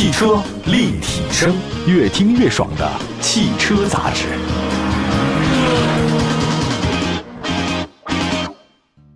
[0.00, 1.54] 汽车立体声，
[1.86, 4.28] 越听越爽的汽车杂志。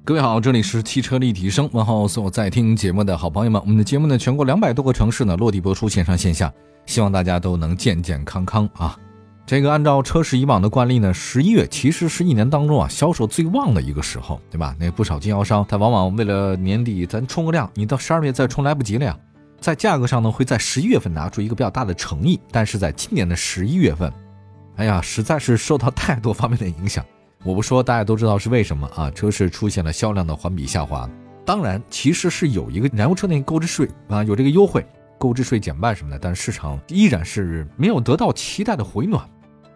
[0.04, 3.58] 各位好，这里是汽车立体声，问候所有在听节目的好朋友们。
[3.62, 6.52] 我们的节目呢，全国两百多个城市呢落地播出，线上线下，
[6.84, 8.94] 希望大家都能健健康康啊。
[9.46, 14.76] 这个按照车市以往的惯例呢，十一月其实是一年当中啊销售最旺的一个时候，对吧？
[14.78, 19.16] 那不少经销商他往往为了年底咱冲个量，你到十二月再冲来不及了呀。
[19.64, 24.12] 在价格上呢，会在十一月份拿出一个比较大的诚意，但是在今年的十一月份，
[24.76, 27.02] 哎呀，实在是受到太多方面的影响。
[27.42, 29.10] 我不说，大家都知道是为什么啊？
[29.12, 31.08] 车市出现了销量的环比下滑。
[31.46, 34.84] 当然，其实是有一个燃油车那个购置税啊，有这个优惠，
[35.18, 39.26] 购置税减半什么的，但是市场依然是没有得到期待的回暖。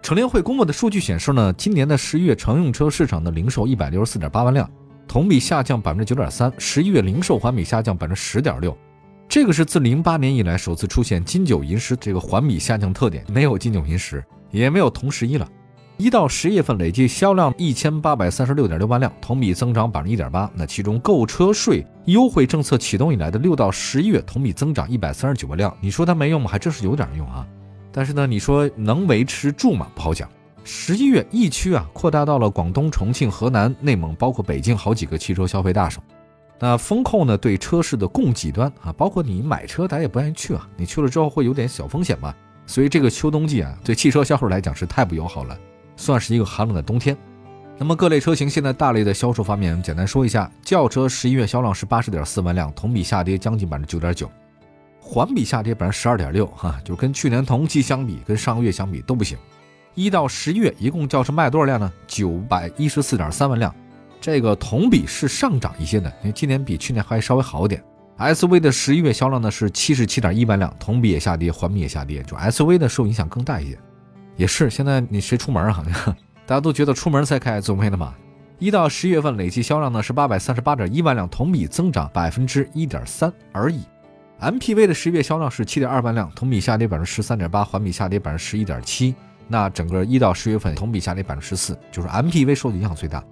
[0.03, 4.71] 乘联会公布的数据显示呢，今年的十一月乘用车市场的零售一百六十四点八万辆，
[5.07, 8.77] 同比下降百分之九点三，十一月零售环比下降百分之十点六，
[9.29, 15.47] 这个是自零八年以来首次出现金九银十这个环比下降特点，没有金九银十，也没有同十一了。
[15.99, 20.51] 一到十月份累计销量一千八百三十六点六万辆，同比增长百分之一点八。
[20.55, 26.51] 那其中购车税优惠政策启动以来的六到十一月同比增长一百三十九万辆，你说它没用吗？
[26.51, 27.47] 还真是有点用啊。
[27.93, 29.89] 但是呢，你说能维持住吗？
[29.95, 30.27] 不好讲。
[30.65, 36.03] 十一月疫区啊扩大到了广东、重庆、河南、内蒙，包括北京好几个汽车消费大省。
[36.61, 40.69] 那风控呢对车市的供给端啊，包括你买车，大家也不愿意去啊。
[40.77, 42.35] 你去了之后会有点小风险嘛。
[42.67, 45.57] 所以这个秋冬季啊，对汽车销售来讲是太不友好了。
[45.97, 47.17] 算是一个寒冷的冬天。
[47.77, 54.31] 那么各类车型现在大类的销售方面，简单说一下：轿车十一月销量是八十点四万辆，同比下跌将近百分之九点九，
[55.01, 59.39] 环比下跌百分之十二点六，哈，就是跟去年同期相比，跟上个月相比都不行。
[59.95, 61.93] 一到十月一共轿车卖多少辆呢？
[62.07, 63.75] 九百一十四点三万辆，
[64.21, 67.83] 这个同比是上涨一些的，因为今年比去年还稍微好点。
[68.19, 73.79] SUV 的十一月销量呢是七十七点一万辆，同比也下跌，环比也下跌，就 SUV 的受影响更大一些。
[74.37, 75.73] 也是，现在你谁出门啊？
[75.73, 75.93] 好 像
[76.45, 78.15] 大家都觉得出门才开 SUV 的嘛。
[78.59, 83.83] 一到十一月份累计销量呢是八百三十八点一万辆，同比增长百分之一点三而已。
[84.41, 89.15] MPV 的十一月销量是七点二万辆，同比下跌百分之十三点八，环比下跌百分之十一点七。
[89.47, 93.23] 那整个一到十月份同比下跌百分之十四，就是 MPV 受的影响最大。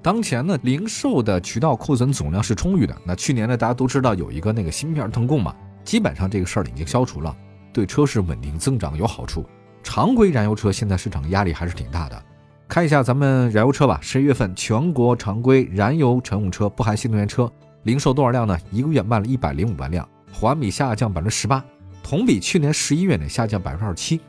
[0.00, 2.96] 当前呢，零售的渠道库存总量是充裕的。
[3.04, 5.54] 那去年呢，大家都知道有一个那个芯片腾供嘛，
[5.84, 7.36] 基本上这个事儿已经消除了，
[7.72, 9.44] 对车市稳定增长有好处。
[9.82, 12.22] 常规燃油车现在市场压力还是挺大的，
[12.68, 13.98] 看一下咱们燃油车吧。
[14.00, 17.50] 十一月份全国常规燃油乘用车不含新能源车
[17.82, 18.56] 零售多少辆呢？
[18.70, 21.64] 一个月卖了一百零五万辆，环比下降百分之十八，
[22.02, 24.20] 同比去年十一月呢下降百分之二十七。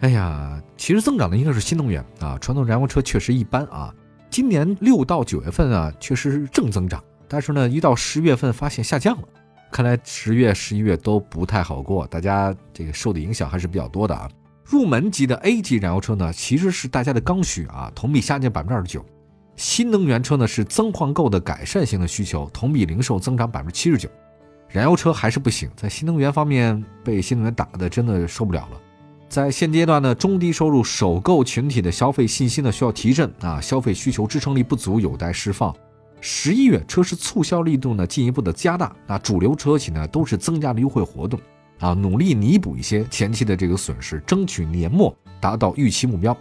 [0.00, 3.94] 哎呀，其实增长的应该是新能源啊，传统燃油车确实一般啊。
[4.34, 9.28] 今年六到九月份啊确实是正增长，但是呢一到十月份发现下降了，
[9.70, 14.28] 看来十月、十一月都不太好过，大家这个受的影响还是比较多的啊。
[14.64, 19.06] 入门级的 A 级燃油车呢，其实是大家的刚需啊，同比下降百分之二十九。
[19.54, 24.08] 新能源车呢是增换购的改善型的需求，同比零售增长百分之七十九。
[24.68, 28.80] 燃油车还是不行，在新能源方面被新能源打的真的受不了了。
[29.28, 35.74] 在现阶段呢，中低收入首购群体的消费信心呢需要提振啊，消费需求支撑力不足，有待释放。
[36.20, 41.38] 十一月车市促销力度呢进一步的加大，那主流车企呢都是增加了优惠活动。
[41.80, 46.36] 啊，努力弥补一些前期的这个损失，争取年末达到预期目标。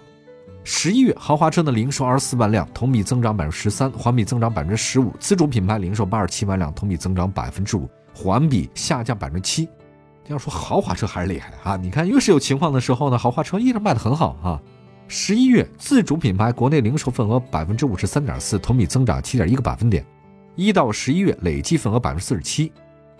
[0.63, 5.11] 十一月豪华车的零售二十四万辆，同比增长百分之十三，环比增长百分之十五。
[5.19, 9.67] 自主品牌零售八十七万辆，同比增长百分之五，环比下降百分之七。
[10.27, 11.75] 要说豪华车还是厉害啊！
[11.75, 14.61] 你看，越是有情况的时候呢，豪华车依然卖得很好啊。
[15.07, 20.05] 十一月自主品牌国内零售份额百分之五十三点四，同比增长七点一个百分点。
[20.55, 22.71] 一到十一月累计份额百分之四十七。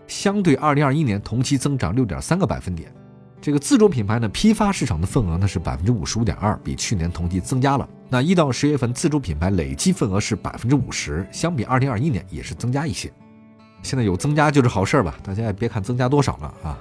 [0.07, 2.93] 相对二零二一年同期增长六点三个百分点，
[3.41, 7.87] 这个自主品牌呢批发市场的份额呢是百分之五十五点二，比去年同期增加了。
[8.09, 13.11] 那一到十月份自主品牌累计份额是百分之五十，相比二零二一年也是增加一些。
[13.81, 16.77] 现在有增加就是好事儿吧，大家也别看增加多少了啊。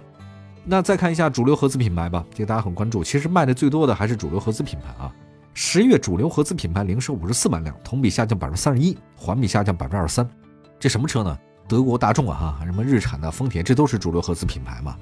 [0.64, 3.02] 那再看一下主流合资品牌吧，这个大家很关注。
[3.02, 5.12] 其实卖的最多的还是主流合资品牌啊。
[5.54, 10.28] 十月主流合资品牌零售五十四万辆，同比下降百分之三十一，环比下降百分之二十三。
[10.78, 11.38] 这什么车呢？
[11.68, 14.96] 德国大众啊，哈，什么日产的、丰田，这都是主流合资品牌嘛。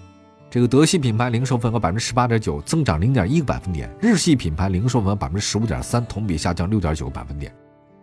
[0.50, 7.54] 这个德系品牌零售份额百分之十八点九，增长零点一个百分点；日系品牌零售份额百分之十五点三，同比下降六点九个百分点。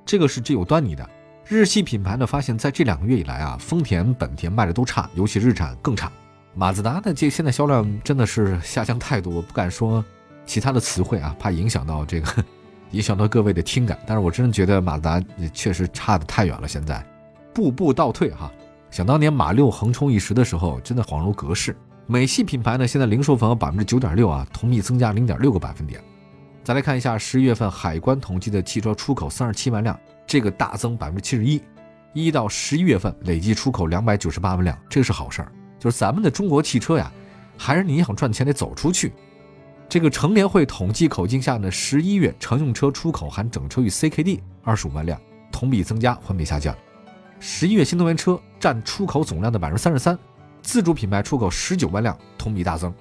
[0.05, 1.09] 这个是具有端倪的。
[1.45, 6.11] 日系品牌呢，发现在这两个月以来啊，丰田、本田卖的都差，尤其日产更差。
[6.59, 10.03] 马自达的，这现在销量真的是下降太多，不敢说
[10.43, 12.43] 其他的词汇啊，怕影响到这个，
[12.89, 13.95] 影响到各位的听感。
[14.07, 15.23] 但是我真的觉得马自达
[15.53, 17.05] 确实差的太远了，现在。
[17.53, 18.51] 步步倒退哈！
[18.89, 21.77] 想当年马六横冲一时的时候，真的恍如隔世。
[22.07, 26.03] 美系品牌呢，现在零售份额百分之九点六啊，同比增加零点六个百分点。
[26.63, 29.95] 再来看一下十一月份海关统计的汽车出口三十七万辆，
[30.25, 31.61] 这个大增百分之七十一。
[32.13, 35.51] 一到十一月份累计出口两百九十八万辆，这个是好事儿。
[35.79, 37.11] 就是咱们的中国汽车呀，
[37.57, 39.13] 还是你想赚钱得走出去。
[39.89, 45.19] 这个乘联会统计口径下呢，十一月乘用车出口含整车与 CKD 二十五万辆，
[45.51, 46.75] 同比增加，环比下降。
[47.39, 50.17] 十一月新能源车占出口总量的百分之三十三。
[50.63, 52.91] 自主品牌出口十九万辆，同比大增；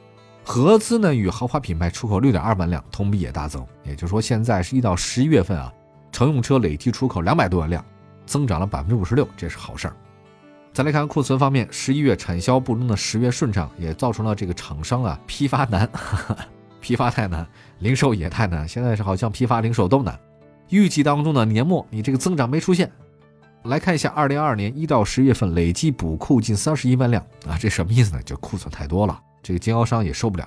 [0.44, 3.66] 合资呢与豪华品牌出口六点二万辆，同比也大增。
[3.82, 5.72] 也就是说，现在是一到十一月份啊，
[6.12, 7.84] 乘用车累计出口两百多万辆，
[8.26, 9.96] 增长了百分之五十六，这是好事儿。
[10.76, 15.88] 再来看库存方面，十一月产销不中的十月顺畅，也造成了这个厂商啊批发难，
[16.82, 17.46] 批发太难，
[17.78, 18.68] 零售也太难。
[18.68, 20.20] 现在是好像批发零售都难。
[20.68, 22.92] 预计当中的年末你这个增长没出现。
[23.62, 28.22] 来看一下，二零二二年一到十月份累计补库近三十一万辆啊，这什么意思呢？
[28.22, 30.46] 就库存太多了，这个经销商也受不了，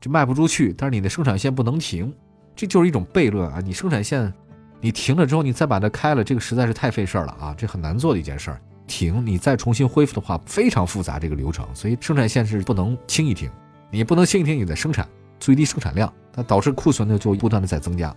[0.00, 2.12] 这卖不出去，但是你的生产线不能停，
[2.56, 3.60] 这就是一种悖论啊！
[3.64, 4.34] 你生产线
[4.80, 7.54] 你停了之后，你再把它开了，这个实在是太费事儿了啊！
[7.56, 8.60] 这很难做的一件事儿。
[8.92, 13.50] 停，你再重新恢复的话，非常复杂这个流程，所以生产线是不能轻易停，
[13.90, 15.08] 你不能轻易停，你得生产
[15.40, 18.14] 最低生产量，它导致库存呢就不断的在增加。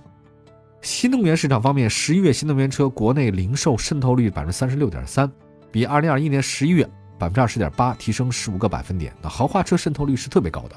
[0.81, 5.31] 新能源市场方面，十一月新能源车国内零售渗透率百分之三十六点三，
[5.71, 6.83] 比二零二一年十一月
[7.17, 9.13] 百分之二十点八提升十五个百分点。
[9.21, 10.75] 那豪华车渗透率是特别高的。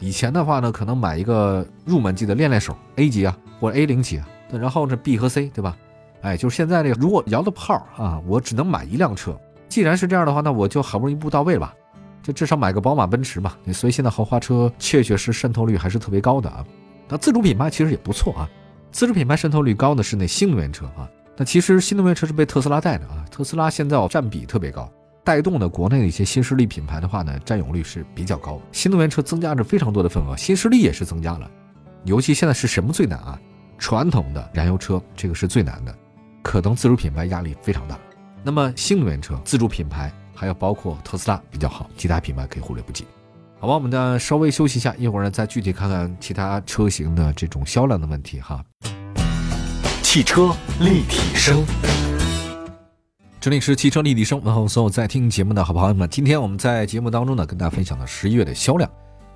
[0.00, 5.76] 以前的话呢，可能买一个入门级的练练手 A 级啊，或者 A 零级啊，然后这 B 和 C 对吧？
[6.22, 9.38] 哎，就是现在这个，如果摇的炮啊，我只能买一辆车。
[9.68, 11.74] 既然是这样的话，那我就好不容易一步到位吧，
[12.22, 13.54] 就至少买个宝马、奔驰嘛。
[13.72, 16.64] 所以现在豪华车确确实渗透率还是特别高的啊。
[17.08, 18.48] 那自主品牌其实也不错啊。
[18.90, 24.90] 自主品牌渗透率高的是那新能源车啊，那其实新能源车是被特斯拉带的啊，特斯拉现在占比特别高，
[25.22, 31.48] 带动的国内的一些新势力品牌的话呢，占有率是比较高，新能源车增加着非常多的份额，新势力也是增加了，
[32.04, 33.38] 尤其现在是什么最难啊？
[33.76, 35.94] 传统的燃油车这个是最难的，
[36.42, 37.98] 可能自主品牌压力非常大，
[38.42, 43.04] 那么新能源车自主品牌还有包括特斯拉比较好，其他品牌可以忽略不计。
[43.60, 48.64] 好吧，我们呢稍微休息一下，一会儿呢再具体看看其他车型的这种销量的问题哈。
[50.02, 51.66] 汽车立体声，
[53.40, 56.08] 这里是汽车立体声，问候所有在听节目的好朋友们。
[56.08, 58.88] 今天我们在节目当中呢，跟大家分享了十一月的销量。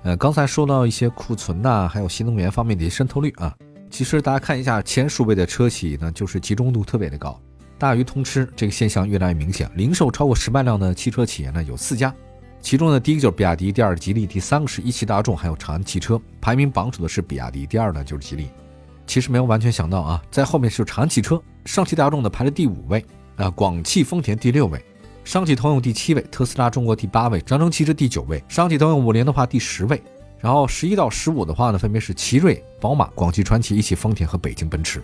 [0.03, 3.53] 呃，刚才说到一些库存呐，还有新能源方面的渗透率啊。
[3.93, 7.39] 其实大家看一下前数位的车企呢，就是集中度特别的高，
[7.77, 9.69] 大鱼通吃，这个现象越来越明显。
[9.75, 12.11] 零售超过十万辆的汽车企业呢，有四家。
[12.59, 16.19] 其中呢，第一个就是比亚迪，第二吉利，第三个是一汽大众，还有长安汽车。
[16.41, 18.49] 排名榜首的是比亚迪，第二呢就是吉利。
[19.05, 23.05] 其实没有完全想到啊，在后面是长安汽车，上汽大众呢排了第五位，
[23.35, 24.83] 啊，广汽丰田第六位，
[25.23, 30.01] 上汽通用第七位，特斯拉中国第八位，长城汽车第九位，上汽通用五菱的话第十位。
[30.43, 35.01] 然后十一到十五的话呢，分别是奇瑞、宝马、广汽传祺、一汽丰田和北京奔驰。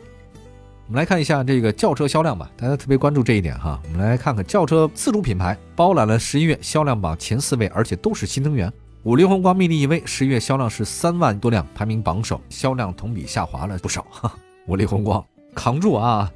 [0.85, 3.79] 我们来看一下这个轿车销量吧，大家特别关注这一点哈。
[3.85, 8.69] 我们来看看轿车自主品牌包揽了十一月销量榜前四位，而且都是新能源。
[9.03, 14.05] 五菱宏光 mini EV 十一月销量是三万多辆，排名榜首，销量同比下滑了不少。
[14.09, 14.35] 哈，
[14.67, 15.23] 五菱宏光
[15.55, 16.29] 扛住啊！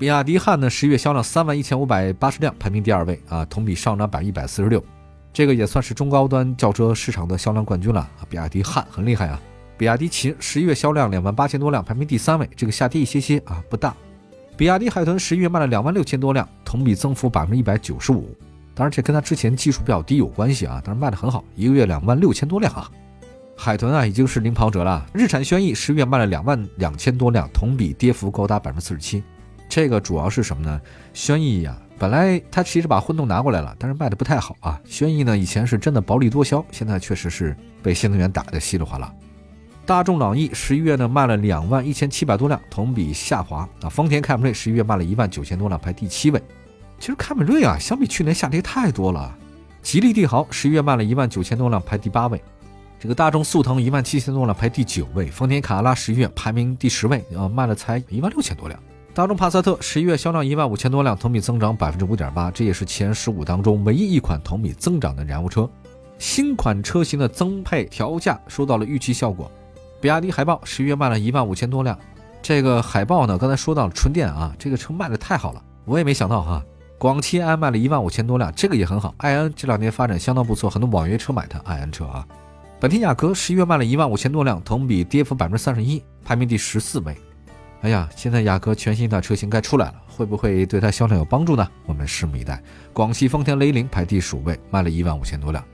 [0.00, 4.82] 比亚迪汉呢，十一月销量三万一千五百八十辆，排名第二位啊，同比上涨百分之一百四十六，
[5.32, 8.08] 这个也算是中高端轿车市场的销量冠军了！
[8.28, 9.40] 比亚迪汉很厉害啊。
[9.76, 13.94] 比亚迪秦十一月销量两万八千多辆，排名第三位，这个下跌一些些啊，不大。
[14.56, 18.34] 比亚迪海豚十一月卖了两万六千多辆，同比增幅百分之一百九十五。
[18.74, 20.82] 当然，这跟它之前基数比较低有关系啊。
[20.84, 22.90] 但是卖的很好，一个月两万六千多辆啊。
[23.56, 25.06] 海豚啊，已经是领跑者了。
[25.12, 29.22] 日产轩逸十月卖了两万两千多辆，同比跌幅高达百分之四十七。
[29.68, 30.80] 这个主要是什么呢？
[31.12, 34.80] 轩逸呀，本来他其实把混动拿过来了，但是卖的不太好啊。
[34.84, 39.12] 轩逸呢，以前是真的薄利多销，现在确实是被新能源打得稀里哗啦。
[39.84, 43.88] 大众朗逸十一月呢卖了两万一千七百多辆，同比下滑啊。
[43.88, 46.40] 丰田凯美瑞十一月卖了一万九千多辆，排第七位。
[47.00, 49.36] 其实凯美瑞啊，相比去年下跌太多了。
[49.82, 52.40] 吉利帝豪十一月卖了一万九千多辆，排第八位。
[53.00, 55.26] 这个大众速腾一万七千多辆，排第九位。
[55.26, 58.78] 丰田卡罗拉十一月排名第十位，啊，卖了才一万六千多辆。
[59.18, 65.68] 大众帕萨特十一月销量一万五千多辆，同比增长百分之五点八，这也是前十五当中唯一一款同比增长的燃油车。
[66.20, 69.50] 新款车型的增配调价收到了预期效果。
[70.00, 71.98] 比亚迪海豹十一月卖了一万五千多辆，
[72.40, 76.62] 这个海豹呢，刚才说到了纯电啊，这个车卖的太好了，我也没想到哈。
[76.96, 82.24] 广汽埃安卖了一万五千多辆，这个也很好，埃安这两年发展相当不错，很多网约车买它埃安车啊。
[82.78, 87.16] 本田雅阁十一月卖了一万五千多辆，同比跌幅百分之三十一，排名第十四位。
[87.82, 91.66] 哎呀，现在雅阁全新一代车型该出来了，会不会对它销量有帮助呢？
[91.86, 92.60] 我们拭目以待。
[92.92, 95.64] 广汽丰田雷凌排第十五位，卖了一万五千多辆。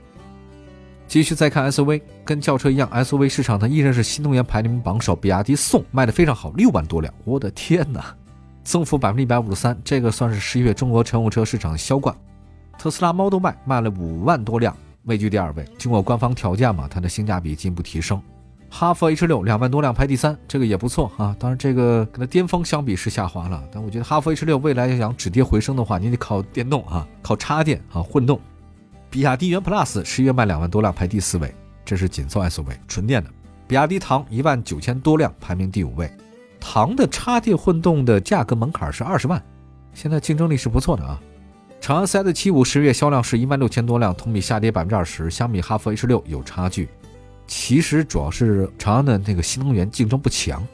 [1.07, 8.15] 继续再看 SUV，跟轿车一样，SUV 市场呢依然是新能源排名榜首，比亚迪宋卖的非常好，六万多辆，我的天哪，
[8.63, 12.15] 增幅百分之一百五十三，这个算是十一月中国乘用车市场销冠。
[12.77, 15.65] 特斯拉 Model Y 卖了五万多辆，位居第二位。
[15.77, 18.21] 经过官方调价嘛，它的性价比进一步提升。
[18.77, 21.33] 哈弗 H 六两万多辆排第三，这个也不错啊。
[21.39, 28.37] 当然这个跟它巅峰相比是下滑了，但我觉得哈弗 H 六未来要想止跌回升的话，你得靠电动啊，靠插电啊，混动。
[29.09, 31.55] 比亚迪元 Plus 十一月卖两万多辆，排第四位，
[31.85, 33.29] 这是紧凑 SUV，纯电的。
[33.65, 36.11] 比亚迪唐一万九千多辆，排名第五位。
[36.59, 39.41] 唐的插电混动的价格门槛是二十万，
[39.93, 41.17] 现在竞争力是不错的啊。
[41.79, 46.89] 长安 CS75 十月销量是一万六千多辆，同比下跌百分之二十，相比哈弗 H 六有差距。
[47.47, 50.65] 其实主要是长安的那个新能源竞争不强，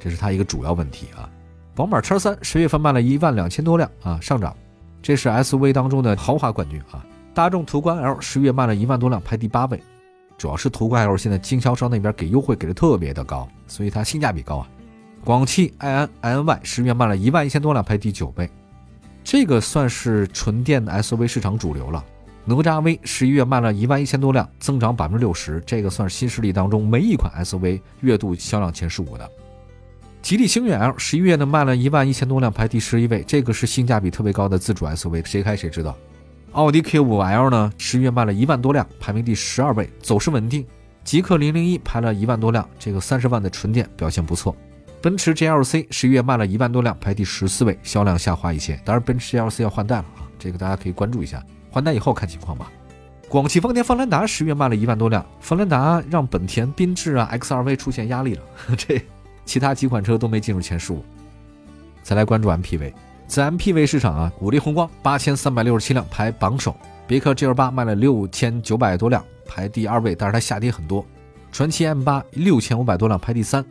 [0.00, 1.28] 这是它一个主要问题啊。
[1.74, 4.56] 宝马 X3 十月份卖了一万两千多辆啊，上涨，
[5.00, 7.04] 这是 SUV 当中的豪华冠军啊。
[7.34, 9.82] 大众途观 L 十月卖了一万多辆，排第八位。
[10.36, 14.68] 主要是途观 L 现在经销商那边给优惠给的特别的高，所以它性价比高啊。
[15.24, 18.50] 广汽埃安 iNY 十月卖了一万一千多辆，排第九位。
[19.24, 22.04] 这个算是纯电的 SUV 市场主流了。
[22.44, 25.62] 哪吒 V 十一月卖了一万一千多辆，增长百分之六十。
[25.64, 29.30] 这个算是新势力当中每一款 SUV 月度销量前十五的。
[30.20, 33.22] 吉利星越 L 十一月呢卖了一万一千多辆，排第十一位。
[33.26, 35.96] 这个是性价比特别高的自主 SUV，谁开谁知道。
[36.52, 40.66] 奥迪 Q5L 呢，十月卖了一万多辆，排名第十二位，走势稳定。
[41.04, 44.54] 极氪零零一排了一万多辆，这个三十万的纯电表现不错。
[45.00, 48.80] 奔驰 GLC 十一月卖了一万多辆，排第十四位，销量下滑一些。
[48.84, 51.42] 当然，奔驰 GLC 要换代了啊，这个大家可以关注一下，
[51.72, 52.70] 还贷以后看情况吧。
[53.28, 58.42] 广汽丰田方兰达十月卖了一万多辆，方兰达让本田缤智啊 XRV 出现压力了，
[58.76, 59.02] 这
[59.44, 61.02] 其他几款车都没进入前十五。
[62.02, 62.92] 再来关注 MPV。
[63.26, 66.76] 在 MPV 市场啊，五菱宏光八千三百六十七辆排榜首，
[67.06, 71.02] 别克 GL 八卖了六千九百多辆排第二位，但是它下跌很多。
[71.50, 73.64] 传祺 M 八六千五百多辆排第三，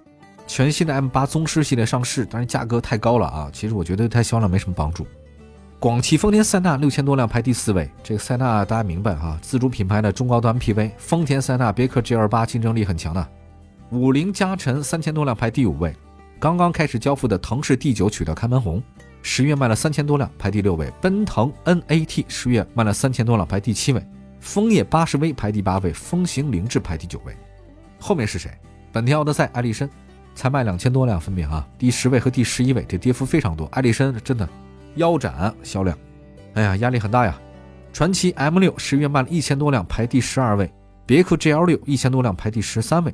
[0.48, 5.06] 全新的 M 八宗师系列上市，但是价格太高了啊，其实我觉得对它销量没什么帮助。
[5.82, 13.28] 广汽丰田塞纳六千多辆排第四位，这个塞纳大家明白哈，自主品牌的中高端 MPV，丰田塞纳、别克 GL 八竞争力很强的。
[13.90, 15.92] 五菱加晨三千多辆排第五位，
[16.40, 18.80] 刚刚开始交付的腾势 D 九取得开门红。
[19.24, 24.00] 十月卖了三千多辆，排第六位；奔腾 NAT 十月卖了三千多辆，排第七位；
[24.40, 27.36] 枫叶八十 V 排第八位；风行凌志排第九位。
[28.00, 28.52] 后面是谁？
[28.92, 29.90] 本田奥德赛、艾力绅
[30.36, 33.66] 才卖两千多辆，分别哈第十位和第十一位，这跌幅非常多。
[33.72, 34.48] 艾力绅真的
[34.96, 35.98] 腰斩销量，
[36.54, 37.40] 哎呀，压力很大呀。
[37.94, 40.66] 传祺 M 六十月卖了一千多辆，排第十二位；
[41.06, 43.14] 别克 GL 六一千多辆，排第十三位。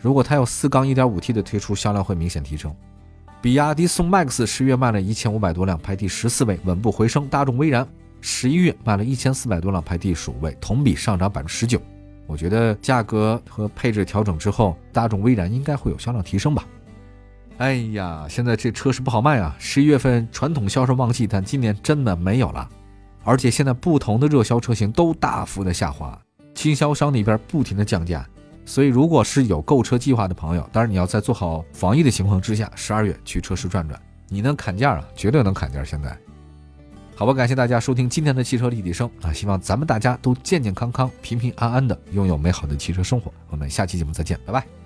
[0.00, 2.74] 如果它有四缸一点五 T 的推出，销量会明显提升。
[3.40, 7.28] 比亚迪宋 MAX 十月卖了一千五百多辆，排第十四位，稳步回升。
[7.28, 7.86] 大众威然
[8.20, 11.80] 十一月卖了一千四百多辆，排第十五位，同比上涨百分之十九。
[12.26, 16.66] 我觉得价格和配置调整之后，大众威然应该会有销量提升吧。
[17.58, 19.54] 哎呀，现在这车是不好卖啊！
[19.58, 22.68] 十一月份传统销售旺季，但今年真的没有了。
[23.24, 26.16] 而且现在不同的热销车型都大幅的下滑，
[26.54, 28.24] 经销商那边不停的降价。
[28.64, 35.82] 所以，如果是有购车计划的朋友，当然你要在做好防疫的情况之下，十二月去车市转转，你能砍价啊，绝对能砍价。
[35.82, 36.16] 现在，
[37.16, 43.32] 好吧，感谢大家收听今天的汽车立体声啊，希望咱们大家都健健康康、平平安安的拥有美好的汽车生活。
[43.50, 44.77] 我们下期节目再见，拜拜。